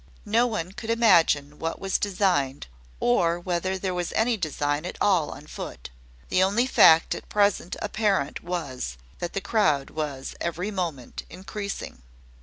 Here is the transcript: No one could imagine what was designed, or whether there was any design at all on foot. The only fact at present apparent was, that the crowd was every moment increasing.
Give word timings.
No 0.25 0.47
one 0.47 0.71
could 0.71 0.89
imagine 0.89 1.59
what 1.59 1.77
was 1.79 1.99
designed, 1.99 2.65
or 2.99 3.39
whether 3.39 3.77
there 3.77 3.93
was 3.93 4.11
any 4.13 4.35
design 4.35 4.83
at 4.83 4.97
all 4.99 5.29
on 5.29 5.45
foot. 5.45 5.91
The 6.29 6.41
only 6.41 6.65
fact 6.65 7.13
at 7.13 7.29
present 7.29 7.75
apparent 7.83 8.43
was, 8.43 8.97
that 9.19 9.33
the 9.33 9.41
crowd 9.41 9.91
was 9.91 10.33
every 10.41 10.71
moment 10.71 11.21
increasing. 11.29 12.01